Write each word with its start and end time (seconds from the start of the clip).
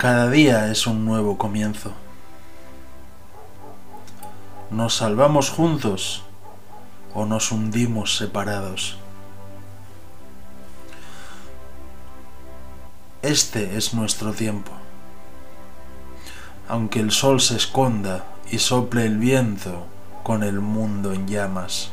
Cada 0.00 0.30
día 0.30 0.70
es 0.70 0.86
un 0.86 1.04
nuevo 1.04 1.36
comienzo. 1.36 1.92
Nos 4.70 4.94
salvamos 4.94 5.50
juntos 5.50 6.22
o 7.12 7.26
nos 7.26 7.52
hundimos 7.52 8.16
separados. 8.16 8.96
Este 13.20 13.76
es 13.76 13.92
nuestro 13.92 14.32
tiempo. 14.32 14.72
Aunque 16.66 17.00
el 17.00 17.10
sol 17.10 17.38
se 17.42 17.56
esconda 17.56 18.24
y 18.50 18.56
sople 18.56 19.04
el 19.04 19.18
viento 19.18 19.84
con 20.22 20.42
el 20.42 20.60
mundo 20.60 21.12
en 21.12 21.28
llamas. 21.28 21.90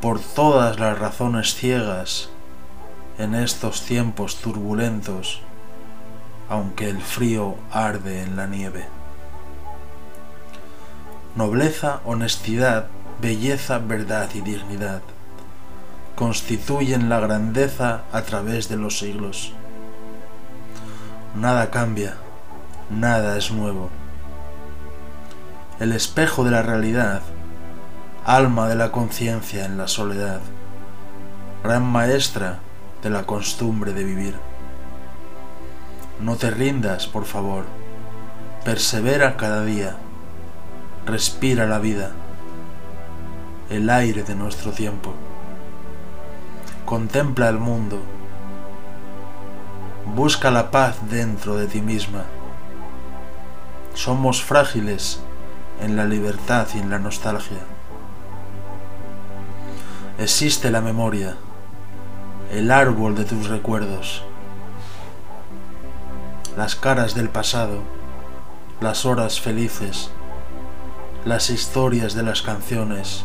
Por 0.00 0.18
todas 0.18 0.80
las 0.80 0.98
razones 0.98 1.54
ciegas 1.54 2.28
en 3.22 3.34
estos 3.34 3.82
tiempos 3.82 4.36
turbulentos, 4.36 5.40
aunque 6.48 6.88
el 6.88 7.00
frío 7.00 7.56
arde 7.70 8.22
en 8.22 8.36
la 8.36 8.46
nieve. 8.46 8.84
Nobleza, 11.36 12.00
honestidad, 12.04 12.88
belleza, 13.20 13.78
verdad 13.78 14.28
y 14.34 14.40
dignidad 14.40 15.02
constituyen 16.14 17.08
la 17.08 17.20
grandeza 17.20 18.02
a 18.12 18.22
través 18.22 18.68
de 18.68 18.76
los 18.76 18.98
siglos. 18.98 19.52
Nada 21.34 21.70
cambia, 21.70 22.16
nada 22.90 23.38
es 23.38 23.50
nuevo. 23.50 23.88
El 25.80 25.92
espejo 25.92 26.44
de 26.44 26.50
la 26.50 26.62
realidad, 26.62 27.22
alma 28.24 28.68
de 28.68 28.76
la 28.76 28.92
conciencia 28.92 29.64
en 29.64 29.78
la 29.78 29.88
soledad, 29.88 30.40
gran 31.64 31.84
maestra 31.84 32.58
de 33.02 33.10
la 33.10 33.24
costumbre 33.24 33.92
de 33.92 34.04
vivir. 34.04 34.34
No 36.20 36.36
te 36.36 36.50
rindas, 36.50 37.06
por 37.06 37.24
favor. 37.24 37.64
Persevera 38.64 39.36
cada 39.36 39.64
día. 39.64 39.96
Respira 41.04 41.66
la 41.66 41.80
vida, 41.80 42.12
el 43.68 43.90
aire 43.90 44.22
de 44.22 44.36
nuestro 44.36 44.70
tiempo. 44.70 45.14
Contempla 46.84 47.48
el 47.48 47.58
mundo. 47.58 48.00
Busca 50.14 50.52
la 50.52 50.70
paz 50.70 50.96
dentro 51.10 51.56
de 51.56 51.66
ti 51.66 51.80
misma. 51.80 52.24
Somos 53.94 54.44
frágiles 54.44 55.20
en 55.80 55.96
la 55.96 56.04
libertad 56.04 56.68
y 56.74 56.78
en 56.78 56.90
la 56.90 57.00
nostalgia. 57.00 57.58
Existe 60.18 60.70
la 60.70 60.80
memoria 60.80 61.36
el 62.52 62.70
árbol 62.70 63.14
de 63.14 63.24
tus 63.24 63.48
recuerdos, 63.48 64.22
las 66.54 66.76
caras 66.76 67.14
del 67.14 67.30
pasado, 67.30 67.78
las 68.78 69.06
horas 69.06 69.40
felices, 69.40 70.10
las 71.24 71.48
historias 71.48 72.12
de 72.12 72.22
las 72.22 72.42
canciones, 72.42 73.24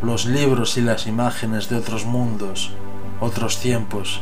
los 0.00 0.26
libros 0.26 0.76
y 0.76 0.80
las 0.80 1.08
imágenes 1.08 1.68
de 1.68 1.76
otros 1.76 2.04
mundos, 2.04 2.70
otros 3.20 3.58
tiempos, 3.58 4.20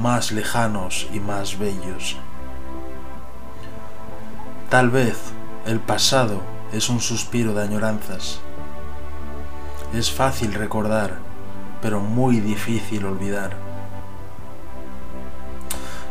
más 0.00 0.30
lejanos 0.30 1.08
y 1.12 1.18
más 1.18 1.58
bellos. 1.58 2.16
Tal 4.70 4.90
vez 4.90 5.18
el 5.66 5.80
pasado 5.80 6.40
es 6.72 6.88
un 6.88 7.00
suspiro 7.00 7.52
de 7.52 7.64
añoranzas. 7.64 8.38
Es 9.92 10.12
fácil 10.12 10.54
recordar 10.54 11.31
pero 11.82 12.00
muy 12.00 12.40
difícil 12.40 13.04
olvidar. 13.04 13.56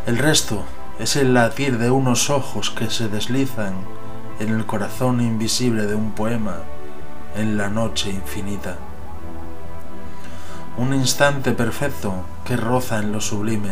El 0.05 0.17
resto 0.17 0.63
es 0.99 1.15
el 1.15 1.33
latir 1.33 1.77
de 1.77 1.89
unos 1.89 2.29
ojos 2.29 2.69
que 2.69 2.89
se 2.89 3.07
deslizan 3.07 3.73
en 4.39 4.49
el 4.49 4.65
corazón 4.65 5.21
invisible 5.21 5.85
de 5.87 5.95
un 5.95 6.11
poema 6.11 6.57
en 7.35 7.57
la 7.57 7.69
noche 7.69 8.09
infinita. 8.09 8.75
Un 10.77 10.93
instante 10.93 11.53
perfecto 11.53 12.13
que 12.45 12.57
roza 12.57 12.99
en 12.99 13.11
lo 13.11 13.21
sublime. 13.21 13.71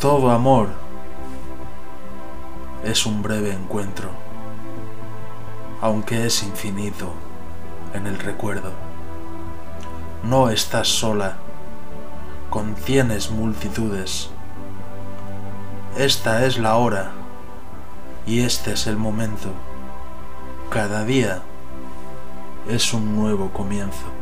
Todo 0.00 0.30
amor 0.30 0.68
es 2.84 3.06
un 3.06 3.22
breve 3.22 3.52
encuentro, 3.52 4.10
aunque 5.80 6.26
es 6.26 6.42
infinito 6.42 7.12
en 7.94 8.06
el 8.06 8.18
recuerdo. 8.18 8.91
No 10.22 10.50
estás 10.50 10.86
sola, 10.86 11.36
contienes 12.48 13.32
multitudes. 13.32 14.30
Esta 15.96 16.46
es 16.46 16.58
la 16.58 16.76
hora 16.76 17.10
y 18.24 18.42
este 18.42 18.72
es 18.74 18.86
el 18.86 18.96
momento. 18.96 19.48
Cada 20.70 21.04
día 21.04 21.42
es 22.68 22.94
un 22.94 23.16
nuevo 23.16 23.50
comienzo. 23.52 24.21